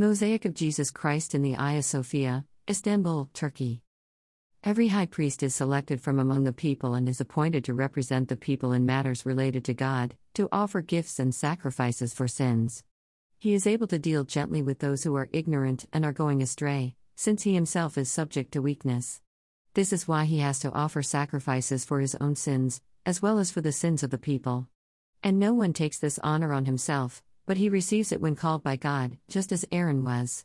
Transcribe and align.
Mosaic 0.00 0.46
of 0.46 0.54
Jesus 0.54 0.90
Christ 0.90 1.34
in 1.34 1.42
the 1.42 1.52
Hagia 1.52 1.82
Sophia, 1.82 2.46
Istanbul, 2.70 3.28
Turkey. 3.34 3.82
Every 4.64 4.88
high 4.88 5.04
priest 5.04 5.42
is 5.42 5.54
selected 5.54 6.00
from 6.00 6.18
among 6.18 6.44
the 6.44 6.54
people 6.54 6.94
and 6.94 7.06
is 7.06 7.20
appointed 7.20 7.64
to 7.64 7.74
represent 7.74 8.30
the 8.30 8.36
people 8.38 8.72
in 8.72 8.86
matters 8.86 9.26
related 9.26 9.62
to 9.66 9.74
God, 9.74 10.16
to 10.32 10.48
offer 10.50 10.80
gifts 10.80 11.18
and 11.18 11.34
sacrifices 11.34 12.14
for 12.14 12.26
sins. 12.26 12.82
He 13.38 13.52
is 13.52 13.66
able 13.66 13.86
to 13.88 13.98
deal 13.98 14.24
gently 14.24 14.62
with 14.62 14.78
those 14.78 15.04
who 15.04 15.14
are 15.16 15.28
ignorant 15.32 15.84
and 15.92 16.06
are 16.06 16.14
going 16.14 16.40
astray, 16.40 16.94
since 17.14 17.42
he 17.42 17.52
himself 17.52 17.98
is 17.98 18.10
subject 18.10 18.52
to 18.52 18.62
weakness. 18.62 19.20
This 19.74 19.92
is 19.92 20.08
why 20.08 20.24
he 20.24 20.38
has 20.38 20.60
to 20.60 20.72
offer 20.72 21.02
sacrifices 21.02 21.84
for 21.84 22.00
his 22.00 22.14
own 22.22 22.36
sins, 22.36 22.80
as 23.04 23.20
well 23.20 23.38
as 23.38 23.50
for 23.50 23.60
the 23.60 23.70
sins 23.70 24.02
of 24.02 24.08
the 24.08 24.16
people. 24.16 24.66
And 25.22 25.38
no 25.38 25.52
one 25.52 25.74
takes 25.74 25.98
this 25.98 26.18
honor 26.22 26.54
on 26.54 26.64
himself, 26.64 27.22
but 27.46 27.56
he 27.56 27.68
receives 27.68 28.12
it 28.12 28.20
when 28.20 28.36
called 28.36 28.62
by 28.62 28.76
God, 28.76 29.18
just 29.28 29.52
as 29.52 29.64
Aaron 29.72 30.04
was. 30.04 30.44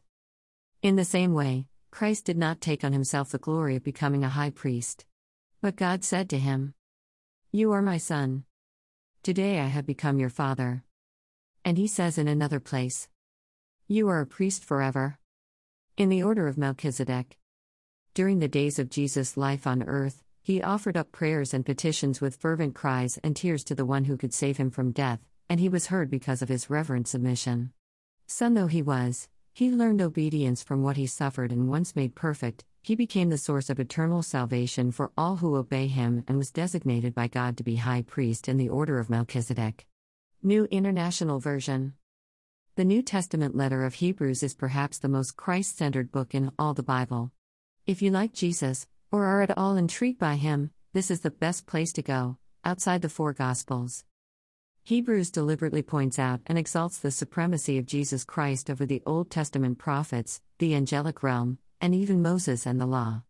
In 0.81 0.95
the 0.95 1.05
same 1.05 1.33
way, 1.33 1.67
Christ 1.91 2.25
did 2.25 2.37
not 2.37 2.61
take 2.61 2.83
on 2.83 2.93
himself 2.93 3.31
the 3.31 3.37
glory 3.37 3.75
of 3.75 3.83
becoming 3.83 4.23
a 4.23 4.29
high 4.29 4.49
priest. 4.49 5.05
But 5.61 5.75
God 5.75 6.03
said 6.03 6.29
to 6.29 6.37
him, 6.37 6.73
You 7.51 7.71
are 7.71 7.81
my 7.81 7.97
son. 7.97 8.43
Today 9.23 9.59
I 9.59 9.67
have 9.67 9.85
become 9.85 10.19
your 10.19 10.29
father. 10.29 10.83
And 11.63 11.77
he 11.77 11.87
says 11.87 12.17
in 12.17 12.27
another 12.27 12.59
place, 12.59 13.07
You 13.87 14.09
are 14.09 14.21
a 14.21 14.27
priest 14.27 14.63
forever. 14.63 15.17
In 15.97 16.09
the 16.09 16.21
order 16.21 16.47
of 16.47 16.57
Melchizedek. 16.57 17.37
During 18.13 18.39
the 18.39 18.47
days 18.47 18.77
of 18.77 18.89
Jesus' 18.89 19.37
life 19.37 19.65
on 19.65 19.83
earth, 19.83 20.23
he 20.41 20.61
offered 20.61 20.95
up 20.95 21.11
prayers 21.11 21.53
and 21.53 21.65
petitions 21.65 22.21
with 22.21 22.35
fervent 22.35 22.75
cries 22.75 23.17
and 23.23 23.35
tears 23.35 23.63
to 23.63 23.73
the 23.73 23.85
one 23.85 24.03
who 24.03 24.17
could 24.17 24.33
save 24.33 24.57
him 24.57 24.69
from 24.69 24.91
death, 24.91 25.21
and 25.49 25.59
he 25.59 25.69
was 25.69 25.87
heard 25.87 26.09
because 26.09 26.41
of 26.41 26.49
his 26.49 26.69
reverent 26.69 27.07
submission. 27.07 27.71
Son 28.27 28.53
though 28.53 28.67
he 28.67 28.81
was, 28.81 29.27
he 29.53 29.71
learned 29.71 30.01
obedience 30.01 30.61
from 30.61 30.83
what 30.83 30.97
he 30.97 31.07
suffered, 31.07 31.51
and 31.51 31.69
once 31.69 31.95
made 31.95 32.15
perfect, 32.15 32.65
he 32.81 32.93
became 32.93 33.29
the 33.29 33.37
source 33.37 33.69
of 33.69 33.79
eternal 33.79 34.21
salvation 34.21 34.91
for 34.91 35.11
all 35.17 35.37
who 35.37 35.55
obey 35.55 35.87
him 35.87 36.23
and 36.27 36.37
was 36.37 36.51
designated 36.51 37.15
by 37.15 37.27
God 37.27 37.57
to 37.57 37.63
be 37.63 37.77
high 37.77 38.01
priest 38.01 38.47
in 38.47 38.57
the 38.57 38.69
order 38.69 38.99
of 38.99 39.09
Melchizedek. 39.09 39.87
New 40.43 40.65
International 40.65 41.39
Version 41.39 41.93
The 42.75 42.85
New 42.85 43.01
Testament 43.01 43.55
letter 43.55 43.85
of 43.85 43.95
Hebrews 43.95 44.43
is 44.43 44.53
perhaps 44.53 44.99
the 44.99 45.07
most 45.07 45.37
Christ 45.37 45.77
centered 45.77 46.11
book 46.11 46.35
in 46.35 46.51
all 46.59 46.73
the 46.73 46.83
Bible. 46.83 47.31
If 47.87 48.01
you 48.01 48.11
like 48.11 48.33
Jesus, 48.33 48.87
or 49.11 49.25
are 49.25 49.41
at 49.41 49.57
all 49.57 49.77
intrigued 49.77 50.19
by 50.19 50.35
him, 50.35 50.71
this 50.93 51.09
is 51.09 51.21
the 51.21 51.31
best 51.31 51.65
place 51.65 51.93
to 51.93 52.01
go, 52.01 52.37
outside 52.63 53.01
the 53.01 53.09
four 53.09 53.33
Gospels. 53.33 54.03
Hebrews 54.87 55.31
deliberately 55.31 55.81
points 55.81 56.19
out 56.19 56.41
and 56.45 56.59
exalts 56.59 56.99
the 56.99 57.09
supremacy 57.09 57.79
of 57.79 57.87
Jesus 57.87 58.23
Christ 58.23 58.69
over 58.69 58.85
the 58.85 59.01
Old 59.03 59.31
Testament 59.31 59.79
prophets, 59.79 60.41
the 60.59 60.75
angelic 60.75 61.23
realm, 61.23 61.57
and 61.81 61.95
even 61.95 62.21
Moses 62.21 62.67
and 62.67 62.79
the 62.79 62.85
law. 62.85 63.23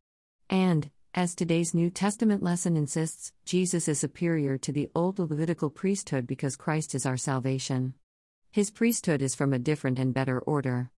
And, 0.49 0.91
as 1.13 1.33
today's 1.33 1.73
New 1.73 1.89
Testament 1.89 2.43
lesson 2.43 2.75
insists, 2.75 3.31
Jesus 3.45 3.87
is 3.87 3.97
superior 3.97 4.57
to 4.57 4.73
the 4.73 4.89
old 4.93 5.17
Levitical 5.17 5.69
priesthood 5.69 6.27
because 6.27 6.57
Christ 6.57 6.93
is 6.93 7.05
our 7.05 7.15
salvation. 7.15 7.93
His 8.51 8.69
priesthood 8.69 9.21
is 9.21 9.33
from 9.33 9.53
a 9.53 9.57
different 9.57 9.97
and 9.97 10.13
better 10.13 10.41
order. 10.41 10.91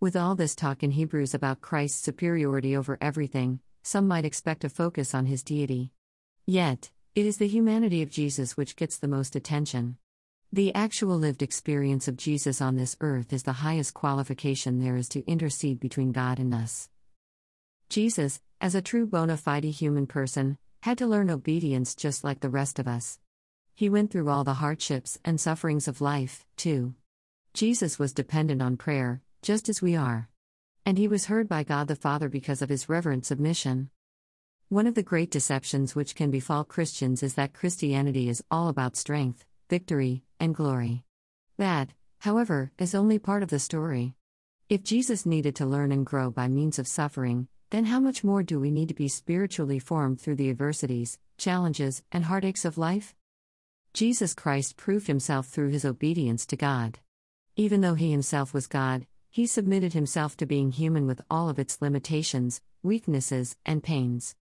With 0.00 0.16
all 0.16 0.34
this 0.34 0.56
talk 0.56 0.82
in 0.82 0.90
Hebrews 0.90 1.32
about 1.32 1.60
Christ's 1.60 2.02
superiority 2.02 2.76
over 2.76 2.98
everything, 3.00 3.60
some 3.84 4.08
might 4.08 4.24
expect 4.24 4.64
a 4.64 4.68
focus 4.68 5.14
on 5.14 5.26
his 5.26 5.44
deity. 5.44 5.92
Yet, 6.44 6.90
it 7.16 7.24
is 7.24 7.38
the 7.38 7.48
humanity 7.48 8.02
of 8.02 8.10
Jesus 8.10 8.58
which 8.58 8.76
gets 8.76 8.98
the 8.98 9.08
most 9.08 9.34
attention. 9.34 9.96
The 10.52 10.74
actual 10.74 11.16
lived 11.16 11.42
experience 11.42 12.08
of 12.08 12.18
Jesus 12.18 12.60
on 12.60 12.76
this 12.76 12.94
earth 13.00 13.32
is 13.32 13.42
the 13.42 13.64
highest 13.64 13.94
qualification 13.94 14.80
there 14.80 14.96
is 14.96 15.08
to 15.08 15.26
intercede 15.26 15.80
between 15.80 16.12
God 16.12 16.38
and 16.38 16.52
us. 16.52 16.90
Jesus, 17.88 18.42
as 18.60 18.74
a 18.74 18.82
true 18.82 19.06
bona 19.06 19.38
fide 19.38 19.64
human 19.64 20.06
person, 20.06 20.58
had 20.82 20.98
to 20.98 21.06
learn 21.06 21.30
obedience 21.30 21.94
just 21.94 22.22
like 22.22 22.40
the 22.40 22.50
rest 22.50 22.78
of 22.78 22.86
us. 22.86 23.18
He 23.74 23.88
went 23.88 24.10
through 24.10 24.28
all 24.28 24.44
the 24.44 24.60
hardships 24.60 25.18
and 25.24 25.40
sufferings 25.40 25.88
of 25.88 26.02
life, 26.02 26.44
too. 26.58 26.94
Jesus 27.54 27.98
was 27.98 28.12
dependent 28.12 28.60
on 28.60 28.76
prayer, 28.76 29.22
just 29.40 29.70
as 29.70 29.80
we 29.80 29.96
are. 29.96 30.28
And 30.84 30.98
he 30.98 31.08
was 31.08 31.24
heard 31.24 31.48
by 31.48 31.62
God 31.62 31.88
the 31.88 31.96
Father 31.96 32.28
because 32.28 32.60
of 32.60 32.68
his 32.68 32.90
reverent 32.90 33.24
submission. 33.24 33.88
One 34.68 34.88
of 34.88 34.96
the 34.96 35.02
great 35.04 35.30
deceptions 35.30 35.94
which 35.94 36.16
can 36.16 36.32
befall 36.32 36.64
Christians 36.64 37.22
is 37.22 37.34
that 37.34 37.52
Christianity 37.52 38.28
is 38.28 38.42
all 38.50 38.66
about 38.66 38.96
strength, 38.96 39.44
victory, 39.70 40.24
and 40.40 40.56
glory. 40.56 41.04
That, 41.56 41.90
however, 42.18 42.72
is 42.76 42.92
only 42.92 43.20
part 43.20 43.44
of 43.44 43.48
the 43.48 43.60
story. 43.60 44.14
If 44.68 44.82
Jesus 44.82 45.24
needed 45.24 45.54
to 45.56 45.66
learn 45.66 45.92
and 45.92 46.04
grow 46.04 46.32
by 46.32 46.48
means 46.48 46.80
of 46.80 46.88
suffering, 46.88 47.46
then 47.70 47.84
how 47.84 48.00
much 48.00 48.24
more 48.24 48.42
do 48.42 48.58
we 48.58 48.72
need 48.72 48.88
to 48.88 48.94
be 48.94 49.06
spiritually 49.06 49.78
formed 49.78 50.20
through 50.20 50.34
the 50.34 50.50
adversities, 50.50 51.20
challenges, 51.38 52.02
and 52.10 52.24
heartaches 52.24 52.64
of 52.64 52.76
life? 52.76 53.14
Jesus 53.94 54.34
Christ 54.34 54.76
proved 54.76 55.06
himself 55.06 55.46
through 55.46 55.68
his 55.68 55.84
obedience 55.84 56.44
to 56.46 56.56
God. 56.56 56.98
Even 57.54 57.82
though 57.82 57.94
he 57.94 58.10
himself 58.10 58.52
was 58.52 58.66
God, 58.66 59.06
he 59.30 59.46
submitted 59.46 59.92
himself 59.92 60.36
to 60.38 60.44
being 60.44 60.72
human 60.72 61.06
with 61.06 61.20
all 61.30 61.48
of 61.48 61.60
its 61.60 61.80
limitations, 61.80 62.60
weaknesses, 62.82 63.56
and 63.64 63.80
pains. 63.80 64.34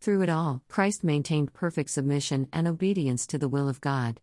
Through 0.00 0.22
it 0.22 0.28
all, 0.28 0.62
Christ 0.68 1.02
maintained 1.02 1.52
perfect 1.52 1.90
submission 1.90 2.48
and 2.52 2.68
obedience 2.68 3.26
to 3.26 3.38
the 3.38 3.48
will 3.48 3.68
of 3.68 3.80
God. 3.80 4.20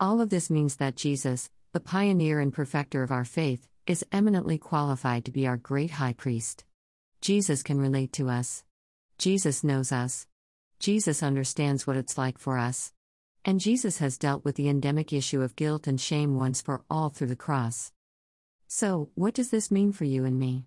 All 0.00 0.20
of 0.20 0.30
this 0.30 0.50
means 0.50 0.76
that 0.76 0.96
Jesus, 0.96 1.50
the 1.72 1.80
pioneer 1.80 2.40
and 2.40 2.52
perfecter 2.52 3.02
of 3.02 3.12
our 3.12 3.24
faith, 3.24 3.68
is 3.86 4.04
eminently 4.10 4.58
qualified 4.58 5.24
to 5.24 5.30
be 5.30 5.46
our 5.46 5.56
great 5.56 5.92
high 5.92 6.12
priest. 6.12 6.64
Jesus 7.20 7.62
can 7.62 7.80
relate 7.80 8.12
to 8.14 8.28
us. 8.28 8.64
Jesus 9.18 9.64
knows 9.64 9.92
us. 9.92 10.26
Jesus 10.78 11.22
understands 11.22 11.86
what 11.86 11.96
it's 11.96 12.18
like 12.18 12.38
for 12.38 12.58
us. 12.58 12.92
And 13.44 13.60
Jesus 13.60 13.98
has 13.98 14.18
dealt 14.18 14.44
with 14.44 14.56
the 14.56 14.68
endemic 14.68 15.12
issue 15.12 15.42
of 15.42 15.56
guilt 15.56 15.86
and 15.86 16.00
shame 16.00 16.36
once 16.36 16.60
for 16.60 16.82
all 16.90 17.08
through 17.08 17.28
the 17.28 17.36
cross. 17.36 17.92
So, 18.66 19.10
what 19.14 19.34
does 19.34 19.50
this 19.50 19.70
mean 19.70 19.92
for 19.92 20.04
you 20.04 20.24
and 20.24 20.38
me? 20.38 20.66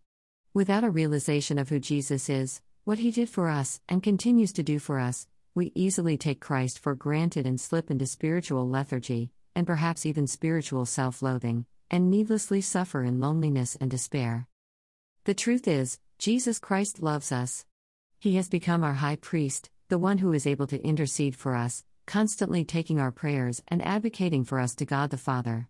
Without 0.53 0.83
a 0.83 0.89
realization 0.89 1.59
of 1.59 1.69
who 1.69 1.79
Jesus 1.79 2.29
is, 2.29 2.61
what 2.83 2.99
he 2.99 3.11
did 3.11 3.29
for 3.29 3.47
us 3.47 3.79
and 3.87 4.01
continues 4.01 4.51
to 4.53 4.63
do 4.63 4.79
for 4.79 4.99
us, 4.99 5.27
we 5.53 5.71
easily 5.75 6.17
take 6.17 6.39
Christ 6.39 6.79
for 6.79 6.95
granted 6.95 7.45
and 7.45 7.61
slip 7.61 7.91
into 7.91 8.07
spiritual 8.07 8.67
lethargy, 8.67 9.29
and 9.55 9.67
perhaps 9.67 10.05
even 10.05 10.25
spiritual 10.25 10.85
self 10.85 11.21
loathing, 11.21 11.65
and 11.91 12.09
needlessly 12.09 12.61
suffer 12.61 13.03
in 13.03 13.19
loneliness 13.19 13.77
and 13.79 13.91
despair. 13.91 14.47
The 15.25 15.35
truth 15.35 15.67
is, 15.67 15.99
Jesus 16.17 16.57
Christ 16.57 17.03
loves 17.03 17.31
us. 17.31 17.65
He 18.19 18.35
has 18.37 18.49
become 18.49 18.83
our 18.83 18.95
high 18.95 19.17
priest, 19.17 19.69
the 19.89 19.99
one 19.99 20.17
who 20.17 20.33
is 20.33 20.47
able 20.47 20.67
to 20.67 20.81
intercede 20.81 21.35
for 21.35 21.55
us, 21.55 21.83
constantly 22.07 22.63
taking 22.63 22.99
our 22.99 23.11
prayers 23.11 23.61
and 23.67 23.85
advocating 23.85 24.43
for 24.43 24.59
us 24.59 24.73
to 24.75 24.85
God 24.85 25.11
the 25.11 25.17
Father. 25.17 25.67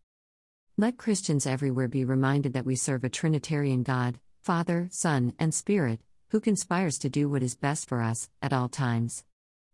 Let 0.78 0.98
Christians 0.98 1.46
everywhere 1.46 1.90
be 1.90 2.06
reminded 2.06 2.54
that 2.54 2.66
we 2.66 2.76
serve 2.76 3.04
a 3.04 3.10
Trinitarian 3.10 3.84
God, 3.84 4.20
Father, 4.42 4.88
Son, 4.92 5.34
and 5.38 5.54
Spirit, 5.54 6.00
who 6.32 6.40
conspires 6.40 6.98
to 6.98 7.10
do 7.10 7.28
what 7.28 7.44
is 7.44 7.56
best 7.56 7.90
for 7.90 8.02
us, 8.02 8.30
at 8.42 8.54
all 8.54 8.70
times. 8.70 9.26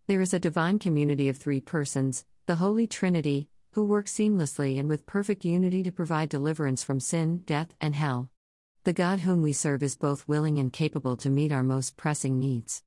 There 0.07 0.21
is 0.21 0.33
a 0.33 0.39
divine 0.39 0.79
community 0.79 1.29
of 1.29 1.37
three 1.37 1.61
persons, 1.61 2.25
the 2.47 2.55
Holy 2.55 2.87
Trinity, 2.87 3.47
who 3.73 3.85
work 3.85 4.07
seamlessly 4.07 4.79
and 4.79 4.89
with 4.89 5.05
perfect 5.05 5.45
unity 5.45 5.83
to 5.83 5.91
provide 5.91 6.29
deliverance 6.29 6.83
from 6.83 6.99
sin, 6.99 7.43
death, 7.45 7.75
and 7.79 7.93
hell. 7.93 8.31
The 8.85 8.93
God 8.93 9.19
whom 9.19 9.43
we 9.43 9.53
serve 9.53 9.83
is 9.83 9.95
both 9.95 10.27
willing 10.27 10.57
and 10.57 10.73
capable 10.73 11.15
to 11.17 11.29
meet 11.29 11.51
our 11.51 11.61
most 11.61 11.95
pressing 11.95 12.39
needs. 12.39 12.81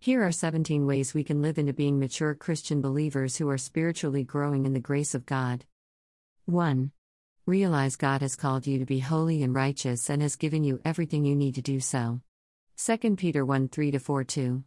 Here 0.00 0.26
are 0.26 0.32
17 0.32 0.84
ways 0.84 1.14
we 1.14 1.22
can 1.22 1.40
live 1.40 1.56
into 1.56 1.72
being 1.72 2.00
mature 2.00 2.34
Christian 2.34 2.80
believers 2.80 3.36
who 3.36 3.48
are 3.48 3.58
spiritually 3.58 4.24
growing 4.24 4.66
in 4.66 4.72
the 4.72 4.80
grace 4.80 5.14
of 5.14 5.24
God. 5.24 5.64
1. 6.46 6.90
Realize 7.46 7.94
God 7.94 8.22
has 8.22 8.34
called 8.34 8.66
you 8.66 8.80
to 8.80 8.84
be 8.84 8.98
holy 8.98 9.44
and 9.44 9.54
righteous 9.54 10.10
and 10.10 10.20
has 10.20 10.34
given 10.34 10.64
you 10.64 10.80
everything 10.84 11.24
you 11.24 11.36
need 11.36 11.54
to 11.54 11.62
do 11.62 11.78
so. 11.78 12.22
2 12.80 13.16
Peter 13.16 13.44
1 13.44 13.68
3 13.70 13.98
4 13.98 14.22
2. 14.22 14.62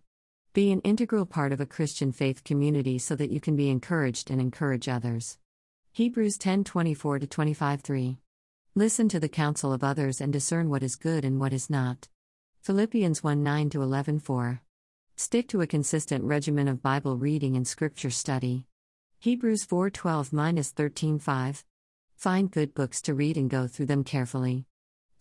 Be 0.52 0.74
an 0.74 0.82
integral 0.82 1.26
part 1.26 1.54
of 1.54 1.62
a 1.62 1.66
Christian 1.66 2.12
faith 2.12 2.44
community 2.44 2.98
so 2.98 3.16
that 3.16 3.32
you 3.32 3.40
can 3.40 3.56
be 3.56 3.70
encouraged 3.70 4.30
and 4.30 4.42
encourage 4.42 4.90
others. 4.90 5.38
Hebrews 5.94 6.38
10 6.38 6.66
24 6.66 7.20
25 7.20 7.80
3. 7.80 8.18
Listen 8.76 9.08
to 9.08 9.18
the 9.18 9.30
counsel 9.30 9.72
of 9.72 9.82
others 9.82 10.20
and 10.20 10.34
discern 10.34 10.70
what 10.70 10.84
is 10.84 10.98
good 10.98 11.24
and 11.24 11.40
what 11.40 11.54
is 11.54 11.70
not. 11.70 12.10
Philippians 12.60 13.24
1 13.24 13.42
9 13.44 13.72
11 13.74 14.20
4. 14.20 14.62
Stick 15.16 15.48
to 15.48 15.62
a 15.62 15.68
consistent 15.68 16.26
regimen 16.26 16.68
of 16.68 16.84
Bible 16.84 17.16
reading 17.16 17.56
and 17.56 17.66
scripture 17.66 18.12
study. 18.12 18.66
Hebrews 19.20 19.64
4 19.64 19.90
12 19.90 20.28
13 20.28 21.18
5. 21.18 21.66
Find 22.18 22.52
good 22.52 22.74
books 22.74 23.02
to 23.04 23.14
read 23.14 23.38
and 23.38 23.50
go 23.50 23.68
through 23.68 23.86
them 23.86 24.04
carefully. 24.04 24.66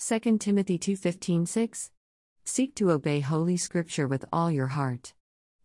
2 0.01 0.39
Timothy 0.39 0.77
2 0.77 0.97
15 0.97 1.47
6. 1.47 1.91
Seek 2.53 2.75
to 2.75 2.91
obey 2.91 3.21
Holy 3.21 3.57
Scripture 3.57 4.09
with 4.09 4.25
all 4.33 4.51
your 4.51 4.67
heart. 4.67 5.15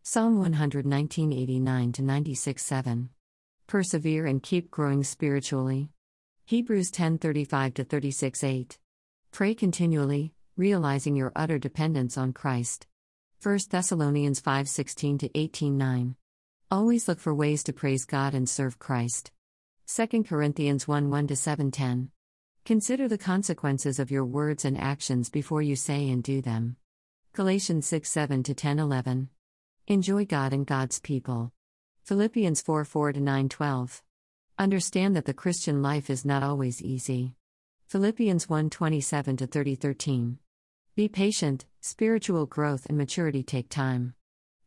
Psalm 0.03 0.37
119 0.37 1.33
89 1.33 1.95
96 1.99 2.63
7. 2.63 3.09
Persevere 3.65 4.27
and 4.27 4.43
keep 4.43 4.69
growing 4.69 5.03
spiritually. 5.03 5.89
Hebrews 6.45 6.91
10 6.91 7.17
35 7.17 7.73
36 7.73 8.43
8. 8.43 8.77
Pray 9.31 9.55
continually, 9.55 10.35
realizing 10.57 11.15
your 11.15 11.31
utter 11.35 11.57
dependence 11.57 12.19
on 12.19 12.33
Christ. 12.33 12.85
1 13.41 13.57
Thessalonians 13.71 14.39
5:16 14.39 15.17
to 15.21 15.29
18:9. 15.29 16.15
Always 16.69 17.07
look 17.07 17.19
for 17.19 17.33
ways 17.33 17.63
to 17.63 17.73
praise 17.73 18.05
God 18.05 18.35
and 18.35 18.47
serve 18.47 18.77
Christ. 18.77 19.31
2 19.87 20.23
Corinthians 20.23 20.87
1 20.87 21.09
1 21.09 21.29
7:10. 21.29 22.09
Consider 22.65 23.07
the 23.07 23.19
consequences 23.19 23.99
of 23.99 24.09
your 24.09 24.25
words 24.25 24.65
and 24.65 24.75
actions 24.75 25.29
before 25.29 25.61
you 25.61 25.75
say 25.75 26.09
and 26.09 26.23
do 26.23 26.41
them. 26.41 26.77
Galatians 27.33 27.85
6 27.85 28.09
7 28.09 28.41
10 28.41 28.79
11. 28.79 29.29
Enjoy 29.85 30.25
God 30.25 30.51
and 30.51 30.65
God's 30.65 30.99
people. 30.99 31.51
Philippians 32.05 32.63
4 32.63 32.83
4 32.83 33.13
9 33.13 33.49
12. 33.49 34.01
Understand 34.57 35.15
that 35.15 35.25
the 35.25 35.33
Christian 35.35 35.83
life 35.83 36.09
is 36.09 36.25
not 36.25 36.41
always 36.41 36.81
easy. 36.81 37.35
Philippians 37.85 38.49
1 38.49 38.71
27 38.71 39.37
30 39.37 39.75
13. 39.75 40.39
Be 40.95 41.07
patient, 41.07 41.65
spiritual 41.81 42.47
growth 42.47 42.87
and 42.87 42.97
maturity 42.97 43.43
take 43.43 43.69
time. 43.69 44.15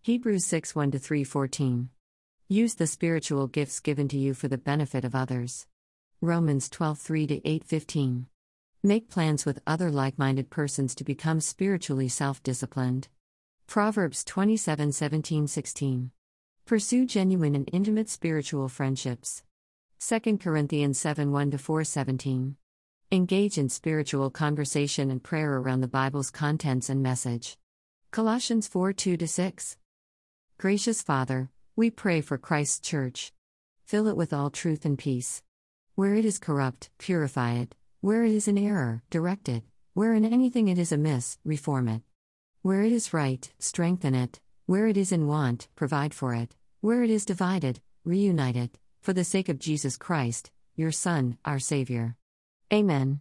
Hebrews 0.03 0.47
6 0.47 0.73
1 0.73 0.93
3 0.93 1.25
14. 1.25 1.89
Use 2.47 2.77
the 2.77 2.87
spiritual 2.87 3.49
gifts 3.49 3.81
given 3.81 4.07
to 4.07 4.17
you 4.17 4.35
for 4.35 4.47
the 4.47 4.57
benefit 4.57 5.05
of 5.05 5.17
others. 5.17 5.67
Romans 6.21 6.69
12 6.69 6.99
3 6.99 7.43
8 7.45 7.65
15. 7.65 8.27
Make 8.83 9.09
plans 9.09 9.47
with 9.47 9.61
other 9.69 9.89
like 9.89 10.19
minded 10.19 10.51
persons 10.51 10.97
to 10.97 11.05
become 11.05 11.41
spiritually 11.41 12.09
self 12.09 12.43
disciplined. 12.43 13.07
Proverbs 13.69 14.25
27 14.25 14.91
17 14.91 15.47
16. 15.47 16.11
Pursue 16.67 17.07
genuine 17.07 17.55
and 17.55 17.71
intimate 17.73 18.09
spiritual 18.09 18.69
friendships. 18.69 19.45
2 20.01 20.39
Corinthians 20.39 20.99
7 20.99 21.31
1 21.31 21.53
4 21.53 21.85
17. 21.85 22.57
Engage 23.13 23.57
in 23.57 23.69
spiritual 23.69 24.29
conversation 24.29 25.13
and 25.13 25.23
prayer 25.23 25.59
around 25.59 25.83
the 25.83 25.87
Bible's 25.87 26.33
contents 26.33 26.89
and 26.91 27.01
message. 27.01 27.57
Colossians 28.11 28.67
4 28.67 28.93
2 28.93 29.25
6. 29.25 29.77
Gracious 30.59 31.01
Father, 31.01 31.51
we 31.77 31.93
pray 31.93 32.21
for 32.21 32.39
Christ's 32.39 32.81
church. 32.81 33.33
Fill 33.85 34.09
it 34.09 34.17
with 34.17 34.33
all 34.33 34.51
truth 34.51 34.85
and 34.85 34.99
peace. 34.99 35.45
Where 35.99 36.15
it 36.15 36.25
is 36.25 36.39
corrupt, 36.39 36.91
purify 36.99 37.55
it. 37.55 37.75
Where 38.03 38.23
it 38.23 38.31
is 38.31 38.47
in 38.47 38.57
error, 38.57 39.03
direct 39.11 39.49
it. 39.49 39.65
Where 39.95 40.15
in 40.15 40.25
anything 40.25 40.69
it 40.69 40.79
is 40.79 40.93
amiss, 40.93 41.39
reform 41.45 41.89
it. 41.89 42.03
Where 42.63 42.85
it 42.85 42.93
is 42.93 43.13
right, 43.13 43.53
strengthen 43.59 44.15
it. 44.15 44.39
Where 44.67 44.87
it 44.87 44.97
is 44.97 45.11
in 45.11 45.27
want, 45.27 45.67
provide 45.75 46.15
for 46.15 46.37
it. 46.37 46.55
Where 46.83 47.03
it 47.03 47.11
is 47.11 47.25
divided, 47.25 47.81
reunite 48.05 48.55
it, 48.55 48.79
for 49.03 49.13
the 49.13 49.25
sake 49.25 49.49
of 49.49 49.59
Jesus 49.59 49.97
Christ, 49.97 50.53
your 50.77 50.93
Son, 50.93 51.37
our 51.45 51.59
Savior. 51.59 52.15
Amen. 52.73 53.21